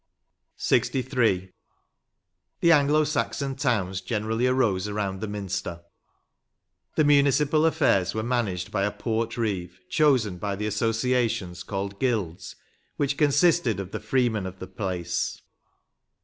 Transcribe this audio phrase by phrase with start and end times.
[0.67, 1.51] 126 LXIII.
[2.61, 5.83] The Anglo Saxon towns generally arose around the minster;
[6.95, 12.55] the municipal affairs were managed by a port reeve chosen by the associations called gylds
[12.97, 15.39] which consisted of the freemen of the place.